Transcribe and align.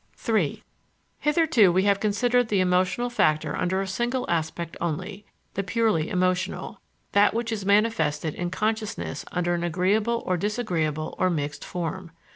III 0.27 0.63
Hitherto 1.19 1.71
we 1.71 1.83
have 1.83 1.99
considered 1.99 2.47
the 2.47 2.59
emotional 2.59 3.07
factor 3.11 3.55
under 3.55 3.81
a 3.81 3.87
single 3.87 4.27
aspect 4.27 4.75
only 4.81 5.27
the 5.53 5.61
purely 5.61 6.09
emotional 6.09 6.81
that 7.11 7.35
which 7.35 7.51
is 7.51 7.67
manifested 7.67 8.33
in 8.33 8.49
consciousness 8.49 9.23
under 9.31 9.53
an 9.53 9.63
agreeable 9.63 10.23
or 10.25 10.37
disagreeable 10.37 11.13
or 11.19 11.29
mixed 11.29 11.63
form. 11.63 12.09